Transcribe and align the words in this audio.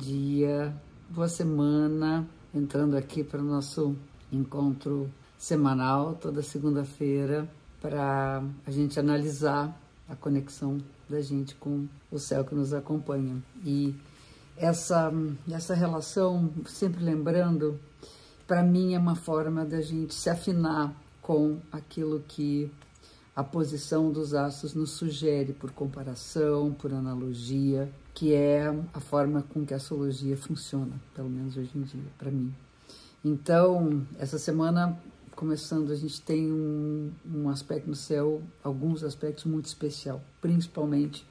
dia, 0.00 0.74
boa 1.10 1.28
semana. 1.28 2.26
Entrando 2.54 2.96
aqui 2.96 3.22
para 3.22 3.38
o 3.38 3.44
nosso 3.44 3.94
encontro 4.32 5.10
semanal, 5.36 6.14
toda 6.14 6.42
segunda-feira, 6.42 7.46
para 7.82 8.42
a 8.66 8.70
gente 8.70 8.98
analisar 8.98 9.78
a 10.08 10.16
conexão 10.16 10.78
da 11.08 11.20
gente 11.20 11.54
com 11.54 11.86
o 12.10 12.18
céu 12.18 12.44
que 12.44 12.54
nos 12.54 12.72
acompanha. 12.72 13.36
E 13.62 13.94
essa, 14.56 15.12
essa 15.50 15.74
relação, 15.74 16.50
sempre 16.66 17.04
lembrando, 17.04 17.78
para 18.46 18.62
mim 18.62 18.94
é 18.94 18.98
uma 18.98 19.14
forma 19.14 19.66
da 19.66 19.82
gente 19.82 20.14
se 20.14 20.30
afinar 20.30 20.94
com 21.20 21.58
aquilo 21.70 22.24
que 22.26 22.70
a 23.40 23.42
posição 23.42 24.12
dos 24.12 24.34
astros 24.34 24.74
nos 24.74 24.90
sugere 24.90 25.54
por 25.54 25.70
comparação, 25.70 26.74
por 26.74 26.92
analogia, 26.92 27.90
que 28.12 28.34
é 28.34 28.66
a 28.92 29.00
forma 29.00 29.42
com 29.42 29.64
que 29.64 29.72
a 29.72 29.78
astrologia 29.78 30.36
funciona, 30.36 30.92
pelo 31.14 31.30
menos 31.30 31.56
hoje 31.56 31.70
em 31.74 31.80
dia, 31.80 32.04
para 32.18 32.30
mim. 32.30 32.54
Então, 33.24 34.06
essa 34.18 34.38
semana, 34.38 34.94
começando, 35.34 35.90
a 35.90 35.96
gente 35.96 36.20
tem 36.20 36.52
um, 36.52 37.10
um 37.34 37.48
aspecto 37.48 37.88
no 37.88 37.96
céu, 37.96 38.42
alguns 38.62 39.02
aspectos 39.02 39.46
muito 39.46 39.64
especial, 39.64 40.20
principalmente 40.42 41.26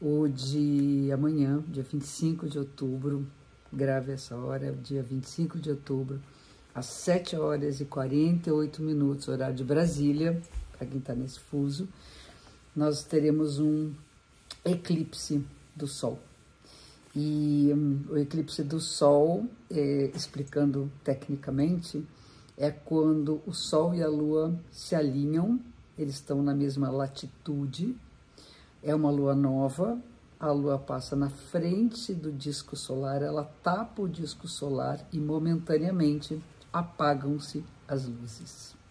o 0.00 0.28
de 0.28 1.10
amanhã, 1.12 1.60
dia 1.66 1.82
25 1.82 2.48
de 2.48 2.56
outubro, 2.56 3.26
grave 3.72 4.12
essa 4.12 4.36
hora, 4.36 4.70
dia 4.80 5.02
25 5.02 5.58
de 5.58 5.70
outubro, 5.70 6.20
às 6.72 6.86
7 6.86 7.34
horas 7.34 7.80
e 7.80 7.84
48 7.84 8.80
minutos, 8.80 9.26
horário 9.26 9.56
de 9.56 9.64
Brasília, 9.64 10.40
para 10.82 10.86
quem 10.86 10.98
está 10.98 11.14
nesse 11.14 11.38
fuso, 11.38 11.88
nós 12.74 13.04
teremos 13.04 13.60
um 13.60 13.92
eclipse 14.64 15.44
do 15.76 15.86
Sol. 15.86 16.18
E 17.14 17.70
um, 17.72 18.12
o 18.12 18.18
eclipse 18.18 18.64
do 18.64 18.80
Sol, 18.80 19.46
é, 19.70 20.10
explicando 20.14 20.90
tecnicamente, 21.04 22.04
é 22.56 22.70
quando 22.70 23.40
o 23.46 23.52
Sol 23.52 23.94
e 23.94 24.02
a 24.02 24.08
Lua 24.08 24.58
se 24.72 24.96
alinham, 24.96 25.60
eles 25.96 26.14
estão 26.14 26.42
na 26.42 26.54
mesma 26.54 26.90
latitude, 26.90 27.96
é 28.82 28.92
uma 28.94 29.10
lua 29.10 29.34
nova, 29.34 29.96
a 30.40 30.50
lua 30.50 30.78
passa 30.78 31.14
na 31.14 31.30
frente 31.30 32.12
do 32.12 32.32
disco 32.32 32.74
solar, 32.74 33.22
ela 33.22 33.44
tapa 33.62 34.02
o 34.02 34.08
disco 34.08 34.48
solar 34.48 35.06
e 35.12 35.18
momentaneamente 35.20 36.42
apagam-se 36.72 37.62
as 37.86 38.06
luzes. 38.06 38.81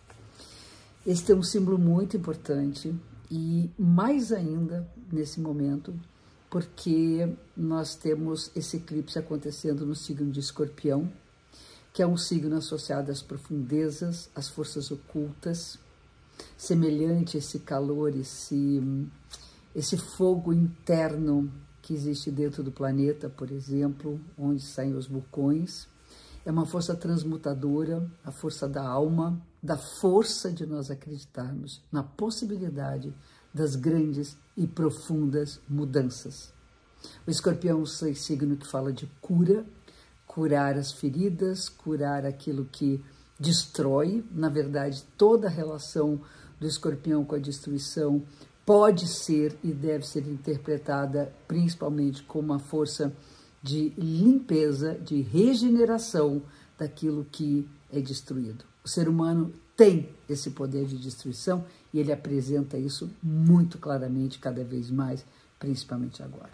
Este 1.05 1.31
é 1.31 1.35
um 1.35 1.41
símbolo 1.41 1.79
muito 1.79 2.15
importante 2.15 2.93
e 3.31 3.71
mais 3.77 4.31
ainda 4.31 4.87
nesse 5.11 5.39
momento, 5.39 5.99
porque 6.47 7.27
nós 7.57 7.95
temos 7.95 8.51
esse 8.55 8.77
eclipse 8.77 9.17
acontecendo 9.17 9.83
no 9.83 9.95
signo 9.95 10.31
de 10.31 10.39
Escorpião, 10.39 11.11
que 11.91 12.03
é 12.03 12.07
um 12.07 12.17
signo 12.17 12.55
associado 12.55 13.11
às 13.11 13.21
profundezas, 13.21 14.29
às 14.35 14.47
forças 14.47 14.91
ocultas, 14.91 15.79
semelhante 16.55 17.35
a 17.35 17.39
esse 17.39 17.59
calor, 17.59 18.15
esse 18.15 18.81
esse 19.73 19.97
fogo 19.97 20.53
interno 20.53 21.49
que 21.81 21.93
existe 21.93 22.29
dentro 22.29 22.61
do 22.61 22.71
planeta, 22.71 23.29
por 23.29 23.49
exemplo, 23.49 24.19
onde 24.37 24.61
saem 24.61 24.93
os 24.93 25.07
vulcões, 25.07 25.87
é 26.45 26.51
uma 26.51 26.65
força 26.65 26.95
transmutadora, 26.95 28.09
a 28.23 28.31
força 28.31 28.67
da 28.67 28.83
alma, 28.83 29.41
da 29.61 29.77
força 29.77 30.51
de 30.51 30.65
nós 30.65 30.89
acreditarmos 30.89 31.81
na 31.91 32.01
possibilidade 32.01 33.13
das 33.53 33.75
grandes 33.75 34.37
e 34.57 34.65
profundas 34.65 35.59
mudanças. 35.69 36.53
O 37.27 37.31
escorpião 37.31 37.79
é 37.79 37.81
um 37.81 37.85
signo 37.85 38.55
que 38.55 38.67
fala 38.67 38.91
de 38.91 39.07
cura, 39.19 39.65
curar 40.25 40.77
as 40.77 40.91
feridas, 40.91 41.67
curar 41.67 42.25
aquilo 42.25 42.65
que 42.65 43.03
destrói. 43.39 44.23
Na 44.31 44.49
verdade, 44.49 45.03
toda 45.17 45.47
a 45.47 45.51
relação 45.51 46.21
do 46.59 46.67
escorpião 46.67 47.25
com 47.25 47.35
a 47.35 47.39
destruição 47.39 48.23
pode 48.65 49.07
ser 49.07 49.57
e 49.63 49.73
deve 49.73 50.07
ser 50.07 50.27
interpretada 50.27 51.33
principalmente 51.47 52.23
como 52.23 52.53
uma 52.53 52.59
força 52.59 53.11
de 53.61 53.89
limpeza, 53.97 54.95
de 54.95 55.21
regeneração 55.21 56.41
daquilo 56.77 57.25
que 57.31 57.67
é 57.91 57.99
destruído. 57.99 58.65
O 58.83 58.87
ser 58.87 59.07
humano 59.07 59.53
tem 59.75 60.09
esse 60.27 60.51
poder 60.51 60.85
de 60.85 60.97
destruição 60.97 61.63
e 61.93 61.99
ele 61.99 62.11
apresenta 62.11 62.77
isso 62.77 63.09
muito 63.21 63.77
claramente, 63.77 64.39
cada 64.39 64.63
vez 64.63 64.89
mais, 64.89 65.25
principalmente 65.59 66.23
agora. 66.23 66.51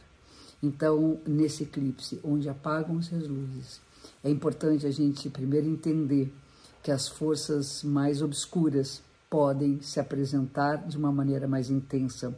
Então, 0.61 1.19
nesse 1.25 1.63
eclipse, 1.63 2.19
onde 2.23 2.49
apagam-se 2.49 3.13
as 3.15 3.27
luzes, 3.27 3.79
é 4.23 4.29
importante 4.29 4.85
a 4.85 4.91
gente 4.91 5.29
primeiro 5.29 5.67
entender 5.67 6.33
que 6.81 6.91
as 6.91 7.07
forças 7.07 7.83
mais 7.83 8.21
obscuras 8.21 9.01
podem 9.29 9.81
se 9.81 9.99
apresentar 9.99 10.87
de 10.87 10.97
uma 10.97 11.11
maneira 11.11 11.47
mais 11.47 11.69
intensa, 11.69 12.35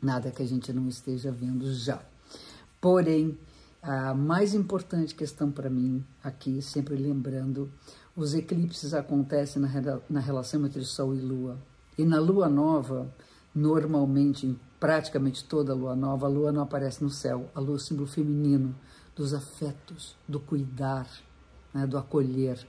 nada 0.00 0.30
que 0.30 0.42
a 0.42 0.46
gente 0.46 0.72
não 0.72 0.88
esteja 0.88 1.30
vendo 1.30 1.72
já. 1.74 2.00
Porém, 2.80 3.36
a 3.82 4.14
mais 4.14 4.54
importante 4.54 5.12
questão 5.12 5.50
para 5.50 5.68
mim 5.68 6.04
aqui, 6.22 6.62
sempre 6.62 6.94
lembrando, 6.94 7.68
os 8.16 8.32
eclipses 8.32 8.94
acontecem 8.94 9.60
na, 9.60 9.68
na 10.08 10.20
relação 10.20 10.64
entre 10.64 10.84
Sol 10.84 11.12
e 11.14 11.20
Lua. 11.20 11.58
E 11.98 12.04
na 12.04 12.20
Lua 12.20 12.48
Nova, 12.48 13.12
normalmente, 13.52 14.46
em 14.46 14.58
praticamente 14.78 15.44
toda 15.44 15.74
Lua 15.74 15.96
Nova, 15.96 16.26
a 16.26 16.28
Lua 16.28 16.52
não 16.52 16.62
aparece 16.62 17.02
no 17.02 17.10
céu. 17.10 17.50
A 17.54 17.60
Lua 17.60 17.74
é 17.74 17.76
o 17.76 17.80
símbolo 17.80 18.06
feminino 18.06 18.72
dos 19.16 19.34
afetos, 19.34 20.16
do 20.28 20.38
cuidar, 20.38 21.08
né, 21.74 21.84
do 21.84 21.98
acolher. 21.98 22.64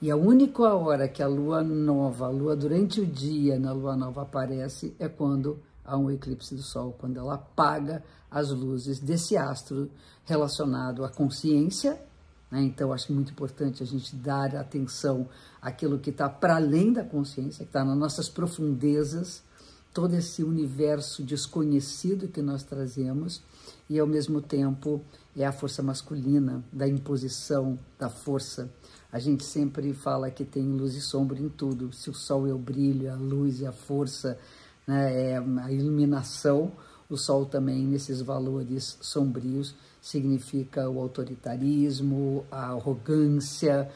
E 0.00 0.10
a 0.10 0.16
única 0.16 0.74
hora 0.74 1.08
que 1.08 1.22
a 1.22 1.26
lua 1.26 1.62
nova, 1.62 2.26
a 2.26 2.30
lua 2.30 2.54
durante 2.54 3.00
o 3.00 3.06
dia 3.06 3.58
na 3.58 3.72
lua 3.72 3.96
nova 3.96 4.22
aparece 4.22 4.94
é 4.98 5.08
quando 5.08 5.58
há 5.84 5.96
um 5.96 6.10
eclipse 6.10 6.54
do 6.54 6.62
sol, 6.62 6.94
quando 6.98 7.18
ela 7.18 7.34
apaga 7.34 8.02
as 8.30 8.50
luzes 8.50 8.98
desse 8.98 9.36
astro 9.36 9.90
relacionado 10.24 11.04
à 11.04 11.08
consciência. 11.08 12.00
Né? 12.50 12.62
Então, 12.62 12.92
acho 12.92 13.12
muito 13.12 13.32
importante 13.32 13.82
a 13.82 13.86
gente 13.86 14.14
dar 14.16 14.56
atenção 14.56 15.28
àquilo 15.60 15.98
que 15.98 16.10
está 16.10 16.28
para 16.28 16.56
além 16.56 16.92
da 16.92 17.04
consciência, 17.04 17.64
que 17.64 17.70
está 17.70 17.84
nas 17.84 17.96
nossas 17.96 18.28
profundezas, 18.28 19.42
todo 19.92 20.14
esse 20.14 20.42
universo 20.42 21.22
desconhecido 21.22 22.26
que 22.28 22.42
nós 22.42 22.64
trazemos, 22.64 23.42
e 23.88 23.98
ao 23.98 24.06
mesmo 24.06 24.40
tempo 24.40 25.00
é 25.36 25.46
a 25.46 25.52
força 25.52 25.82
masculina 25.82 26.64
da 26.72 26.88
imposição, 26.88 27.78
da 27.98 28.08
força 28.08 28.68
a 29.14 29.20
gente 29.20 29.44
sempre 29.44 29.94
fala 29.94 30.28
que 30.28 30.44
tem 30.44 30.64
luz 30.72 30.96
e 30.96 31.00
sombra 31.00 31.38
em 31.38 31.48
tudo. 31.48 31.92
Se 31.92 32.10
o 32.10 32.12
sol 32.12 32.48
é 32.48 32.52
o 32.52 32.58
brilho, 32.58 33.12
a 33.12 33.14
luz 33.14 33.60
e 33.60 33.66
a 33.66 33.70
força, 33.70 34.36
né, 34.86 35.32
é 35.32 35.38
a 35.38 35.72
iluminação, 35.72 36.72
o 37.08 37.16
sol 37.16 37.46
também, 37.46 37.84
nesses 37.84 38.20
valores 38.20 38.98
sombrios, 39.00 39.74
significa 40.00 40.88
o 40.88 41.00
autoritarismo, 41.00 42.44
a 42.50 42.72
arrogância, 42.72 43.90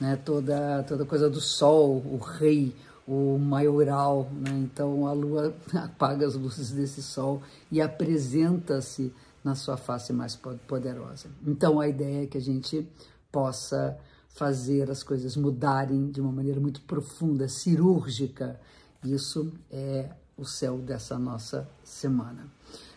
né, 0.00 0.16
toda, 0.16 0.82
toda 0.84 1.04
coisa 1.04 1.28
do 1.28 1.40
sol, 1.40 1.96
o 1.96 2.16
rei, 2.16 2.74
o 3.06 3.38
maioral. 3.38 4.30
Né? 4.32 4.50
Então 4.62 5.06
a 5.06 5.12
lua 5.12 5.54
apaga 5.74 6.26
as 6.26 6.34
luzes 6.34 6.70
desse 6.70 7.02
sol 7.02 7.42
e 7.70 7.80
apresenta-se 7.80 9.12
na 9.42 9.54
sua 9.54 9.76
face 9.76 10.12
mais 10.12 10.38
poderosa. 10.66 11.28
Então 11.46 11.80
a 11.80 11.88
ideia 11.88 12.24
é 12.24 12.26
que 12.26 12.38
a 12.38 12.42
gente 12.42 12.86
possa 13.32 13.98
fazer 14.28 14.90
as 14.90 15.02
coisas 15.02 15.36
mudarem 15.36 16.10
de 16.10 16.20
uma 16.20 16.30
maneira 16.30 16.60
muito 16.60 16.80
profunda, 16.82 17.48
cirúrgica. 17.48 18.60
Isso 19.04 19.52
é 19.70 20.10
o 20.40 20.44
céu 20.44 20.78
dessa 20.78 21.18
nossa 21.18 21.68
semana. 21.84 22.46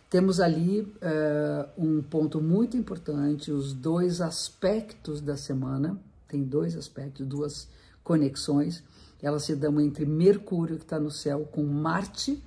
Temos 0.09 0.39
ali 0.39 0.81
uh, 0.81 1.69
um 1.77 2.01
ponto 2.01 2.39
muito 2.39 2.77
importante, 2.77 3.51
os 3.51 3.73
dois 3.73 4.21
aspectos 4.21 5.19
da 5.19 5.35
semana, 5.35 5.99
tem 6.27 6.43
dois 6.43 6.77
aspectos, 6.77 7.25
duas 7.25 7.67
conexões, 8.03 8.83
elas 9.21 9.43
se 9.43 9.55
dão 9.55 9.79
entre 9.81 10.05
Mercúrio, 10.05 10.77
que 10.77 10.83
está 10.83 10.99
no 10.99 11.11
céu, 11.11 11.47
com 11.51 11.63
Marte, 11.63 12.41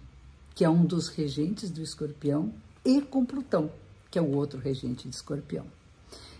que 0.54 0.64
é 0.64 0.70
um 0.70 0.84
dos 0.84 1.08
regentes 1.08 1.70
do 1.70 1.82
escorpião, 1.82 2.52
e 2.84 3.02
com 3.02 3.24
Plutão, 3.24 3.70
que 4.10 4.18
é 4.18 4.22
o 4.22 4.34
outro 4.34 4.60
regente 4.60 5.08
de 5.08 5.14
escorpião. 5.14 5.66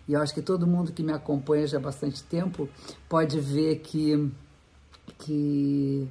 E 0.09 0.13
eu 0.13 0.21
acho 0.21 0.33
que 0.33 0.43
todo 0.43 0.67
mundo 0.67 0.93
que 0.93 1.03
me 1.03 1.13
acompanha 1.13 1.67
já 1.67 1.79
há 1.79 1.81
bastante 1.81 2.23
tempo 2.23 2.69
pode 3.09 3.41
ver 3.41 3.81
que, 3.81 4.31
que 5.19 6.09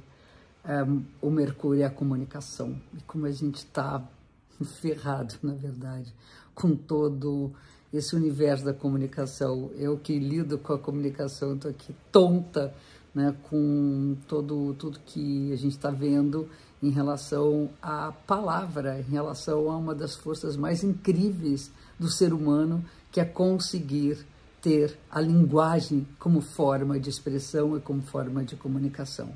um, 0.66 1.02
o 1.20 1.30
Mercúrio 1.30 1.82
é 1.82 1.86
a 1.86 1.90
comunicação. 1.90 2.80
E 2.96 3.02
como 3.02 3.26
a 3.26 3.30
gente 3.30 3.58
está 3.58 4.02
ferrado, 4.80 5.34
na 5.42 5.54
verdade, 5.54 6.12
com 6.54 6.74
todo 6.74 7.52
esse 7.92 8.14
universo 8.14 8.64
da 8.64 8.74
comunicação. 8.74 9.70
Eu 9.76 9.96
que 9.98 10.18
lido 10.18 10.58
com 10.58 10.72
a 10.72 10.78
comunicação, 10.78 11.54
estou 11.54 11.70
aqui 11.70 11.94
tonta 12.10 12.74
né, 13.14 13.34
com 13.48 14.16
todo, 14.28 14.74
tudo 14.74 15.00
que 15.06 15.52
a 15.52 15.56
gente 15.56 15.76
está 15.76 15.90
vendo 15.90 16.48
em 16.82 16.90
relação 16.90 17.70
à 17.80 18.12
palavra, 18.26 19.00
em 19.00 19.10
relação 19.10 19.70
a 19.70 19.76
uma 19.76 19.94
das 19.94 20.14
forças 20.14 20.56
mais 20.56 20.84
incríveis 20.84 21.70
do 21.98 22.10
ser 22.10 22.34
humano, 22.34 22.84
que 23.10 23.18
é 23.18 23.24
conseguir 23.24 24.26
ter 24.66 24.98
a 25.08 25.20
linguagem 25.20 26.04
como 26.18 26.40
forma 26.40 26.98
de 26.98 27.08
expressão 27.08 27.76
e 27.76 27.80
como 27.80 28.02
forma 28.02 28.42
de 28.42 28.56
comunicação. 28.56 29.30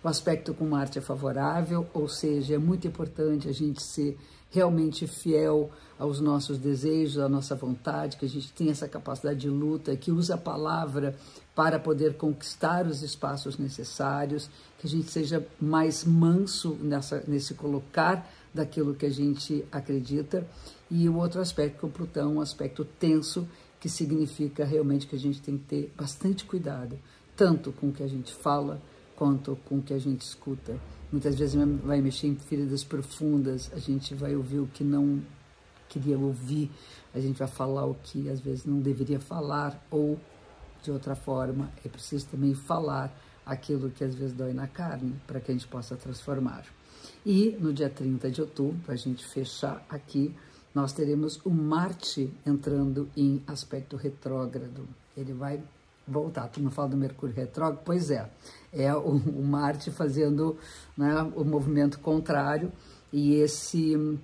O 0.00 0.06
aspecto 0.06 0.54
com 0.54 0.76
arte 0.76 1.00
é 1.00 1.02
favorável, 1.02 1.88
ou 1.92 2.08
seja, 2.08 2.54
é 2.54 2.58
muito 2.58 2.86
importante 2.86 3.48
a 3.48 3.52
gente 3.52 3.82
ser 3.82 4.16
realmente 4.48 5.08
fiel 5.08 5.72
aos 5.98 6.20
nossos 6.20 6.56
desejos, 6.56 7.18
à 7.18 7.28
nossa 7.28 7.56
vontade, 7.56 8.16
que 8.16 8.26
a 8.26 8.28
gente 8.28 8.52
tenha 8.52 8.70
essa 8.70 8.86
capacidade 8.86 9.40
de 9.40 9.50
luta, 9.50 9.96
que 9.96 10.12
usa 10.12 10.36
a 10.36 10.38
palavra 10.38 11.16
para 11.52 11.80
poder 11.80 12.16
conquistar 12.16 12.86
os 12.86 13.02
espaços 13.02 13.58
necessários, 13.58 14.48
que 14.78 14.86
a 14.86 14.90
gente 14.90 15.10
seja 15.10 15.44
mais 15.60 16.04
manso 16.04 16.78
nessa, 16.80 17.24
nesse 17.26 17.54
colocar 17.54 18.30
daquilo 18.54 18.94
que 18.94 19.06
a 19.06 19.10
gente 19.10 19.64
acredita. 19.72 20.46
E 20.88 21.08
o 21.08 21.16
outro 21.16 21.40
aspecto 21.40 21.80
com 21.80 21.90
Plutão, 21.90 22.36
um 22.36 22.40
aspecto 22.40 22.84
tenso, 22.84 23.48
que 23.80 23.88
significa 23.88 24.64
realmente 24.64 25.06
que 25.06 25.16
a 25.16 25.18
gente 25.18 25.40
tem 25.40 25.58
que 25.58 25.64
ter 25.64 25.94
bastante 25.96 26.44
cuidado, 26.44 26.98
tanto 27.36 27.72
com 27.72 27.88
o 27.88 27.92
que 27.92 28.02
a 28.02 28.08
gente 28.08 28.34
fala 28.34 28.80
quanto 29.14 29.56
com 29.64 29.78
o 29.78 29.82
que 29.82 29.94
a 29.94 29.98
gente 29.98 30.22
escuta. 30.22 30.78
Muitas 31.10 31.36
vezes 31.38 31.54
vai 31.82 32.00
mexer 32.00 32.26
em 32.26 32.34
feridas 32.34 32.84
profundas, 32.84 33.70
a 33.72 33.78
gente 33.78 34.14
vai 34.14 34.34
ouvir 34.34 34.58
o 34.58 34.66
que 34.66 34.82
não 34.82 35.22
queria 35.88 36.18
ouvir, 36.18 36.70
a 37.14 37.20
gente 37.20 37.38
vai 37.38 37.48
falar 37.48 37.86
o 37.86 37.94
que 37.94 38.28
às 38.28 38.40
vezes 38.40 38.64
não 38.64 38.80
deveria 38.80 39.20
falar, 39.20 39.86
ou 39.90 40.18
de 40.82 40.90
outra 40.90 41.14
forma, 41.14 41.70
é 41.84 41.88
preciso 41.88 42.26
também 42.26 42.54
falar 42.54 43.16
aquilo 43.44 43.90
que 43.90 44.02
às 44.02 44.14
vezes 44.14 44.34
dói 44.34 44.52
na 44.52 44.66
carne, 44.66 45.14
para 45.26 45.40
que 45.40 45.50
a 45.50 45.54
gente 45.54 45.66
possa 45.68 45.96
transformar. 45.96 46.64
E 47.24 47.56
no 47.60 47.72
dia 47.72 47.88
30 47.88 48.30
de 48.30 48.40
outubro, 48.40 48.92
a 48.92 48.96
gente 48.96 49.24
fechar 49.24 49.84
aqui, 49.88 50.34
nós 50.76 50.92
teremos 50.92 51.40
o 51.42 51.48
Marte 51.48 52.30
entrando 52.44 53.08
em 53.16 53.42
aspecto 53.46 53.96
retrógrado. 53.96 54.86
Ele 55.16 55.32
vai 55.32 55.58
voltar. 56.06 56.48
Tu 56.48 56.60
não 56.60 56.70
fala 56.70 56.90
do 56.90 56.98
Mercúrio 56.98 57.34
retrógrado? 57.34 57.82
Pois 57.82 58.10
é, 58.10 58.30
é 58.74 58.94
o, 58.94 59.12
o 59.12 59.42
Marte 59.42 59.90
fazendo 59.90 60.58
né, 60.94 61.32
o 61.34 61.44
movimento 61.44 61.98
contrário 62.00 62.70
e 63.10 63.36
esse, 63.36 64.18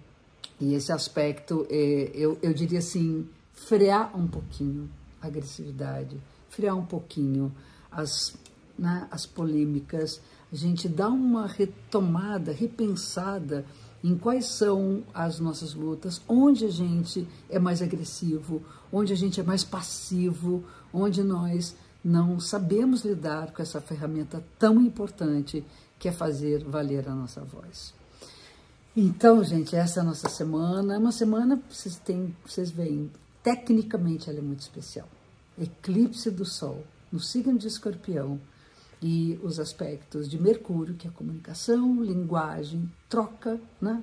e 0.61 0.75
esse 0.75 0.93
aspecto, 0.93 1.67
é, 1.71 2.11
eu, 2.13 2.37
eu 2.43 2.53
diria 2.53 2.81
assim, 2.81 3.27
frear 3.55 4.15
um 4.15 4.29
pouquinho 4.29 4.91
a 5.23 5.29
agressividade, 5.29 6.21
frear 6.51 6.77
um 6.77 6.85
pouquinho 6.85 7.51
as, 7.91 8.37
né, 8.79 9.09
as 9.11 9.25
polêmicas, 9.25 10.21
a 10.53 10.57
gente 10.57 10.87
dá 10.87 11.09
uma 11.09 11.47
retomada, 11.47 12.53
repensada 12.53 13.65
em 14.03 14.17
quais 14.17 14.47
são 14.47 15.03
as 15.15 15.39
nossas 15.39 15.75
lutas, 15.75 16.21
onde 16.29 16.65
a 16.65 16.71
gente 16.71 17.27
é 17.49 17.59
mais 17.59 17.81
agressivo, 17.81 18.63
onde 18.93 19.13
a 19.13 19.17
gente 19.17 19.41
é 19.41 19.43
mais 19.43 19.63
passivo, 19.63 20.65
onde 20.93 21.23
nós 21.23 21.77
não 22.05 22.41
sabemos 22.41 23.05
lidar 23.05 23.53
com 23.53 23.63
essa 23.63 23.81
ferramenta 23.81 24.43
tão 24.59 24.81
importante 24.81 25.65
que 25.99 26.09
é 26.09 26.13
fazer 26.13 26.65
valer 26.65 27.09
a 27.09 27.15
nossa 27.15 27.43
voz. 27.43 27.95
Então, 28.97 29.43
gente, 29.43 29.77
essa 29.77 30.01
é 30.01 30.03
a 30.03 30.05
nossa 30.05 30.29
semana. 30.29 30.97
É 30.97 30.99
uma 30.99 31.13
semana, 31.13 31.63
vocês, 31.71 31.97
têm, 31.97 32.37
vocês 32.45 32.71
veem, 32.71 33.11
tecnicamente 33.43 34.29
ela 34.29 34.41
é 34.41 34.43
muito 34.43 34.61
especial. 34.61 35.09
Eclipse 35.59 36.31
do 36.31 36.45
Sol 36.45 36.85
no 37.11 37.21
signo 37.21 37.57
de 37.59 37.69
Escorpião 37.69 38.41
e 39.03 39.39
os 39.43 39.59
aspectos 39.59 40.29
de 40.29 40.41
Mercúrio, 40.41 40.95
que 40.95 41.09
é 41.09 41.11
comunicação, 41.11 42.03
linguagem, 42.03 42.91
troca, 43.09 43.61
né? 43.81 44.03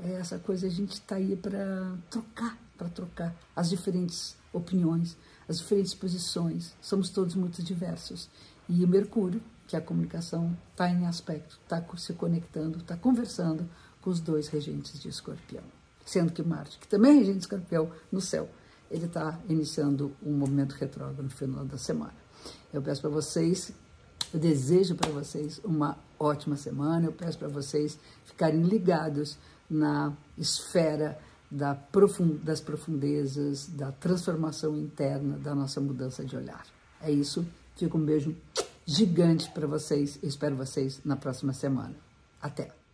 É 0.00 0.14
essa 0.14 0.38
coisa 0.38 0.66
a 0.66 0.70
gente 0.70 0.94
está 0.94 1.14
aí 1.14 1.36
para 1.36 1.96
trocar, 2.10 2.58
para 2.76 2.88
trocar 2.88 3.34
as 3.54 3.70
diferentes 3.70 4.36
opiniões, 4.52 5.16
as 5.48 5.58
diferentes 5.58 5.94
posições. 5.94 6.74
Somos 6.82 7.08
todos 7.08 7.36
muito 7.36 7.62
diversos. 7.62 8.28
E 8.68 8.84
o 8.84 8.88
Mercúrio, 8.88 9.40
que 9.66 9.76
é 9.76 9.78
a 9.78 9.82
comunicação, 9.82 10.56
está 10.72 10.90
em 10.90 11.06
aspecto, 11.06 11.58
está 11.62 11.82
se 11.96 12.12
conectando, 12.12 12.78
está 12.78 12.96
conversando 12.96 13.66
com 14.02 14.10
os 14.10 14.20
dois 14.20 14.48
regentes 14.48 14.98
de 14.98 15.08
Escorpião. 15.08 15.64
Sendo 16.04 16.32
que 16.32 16.42
Marte, 16.42 16.78
que 16.78 16.88
também 16.88 17.12
é 17.12 17.18
regente 17.20 17.38
de 17.38 17.44
Escorpião, 17.44 17.90
no 18.10 18.20
céu, 18.20 18.50
ele 18.90 19.06
está 19.06 19.40
iniciando 19.48 20.14
um 20.22 20.32
movimento 20.32 20.72
retrógrado 20.72 21.22
no 21.22 21.30
final 21.30 21.64
da 21.64 21.78
semana. 21.78 22.14
Eu 22.72 22.82
peço 22.82 23.00
para 23.00 23.10
vocês 23.10 23.72
eu 24.32 24.40
desejo 24.40 24.94
para 24.94 25.10
vocês 25.10 25.60
uma 25.64 25.96
ótima 26.18 26.56
semana. 26.56 27.06
Eu 27.06 27.12
peço 27.12 27.38
para 27.38 27.48
vocês 27.48 27.98
ficarem 28.24 28.62
ligados 28.62 29.38
na 29.68 30.12
esfera 30.36 31.18
da 31.50 31.74
profund 31.74 32.38
das 32.42 32.60
profundezas, 32.60 33.68
da 33.68 33.92
transformação 33.92 34.76
interna, 34.76 35.38
da 35.38 35.54
nossa 35.54 35.80
mudança 35.80 36.24
de 36.24 36.36
olhar. 36.36 36.66
É 37.00 37.10
isso. 37.10 37.46
Fico 37.76 37.98
um 37.98 38.04
beijo 38.04 38.34
gigante 38.84 39.50
para 39.50 39.66
vocês. 39.66 40.18
Eu 40.22 40.28
espero 40.28 40.56
vocês 40.56 41.00
na 41.04 41.16
próxima 41.16 41.52
semana. 41.52 41.94
Até! 42.40 42.85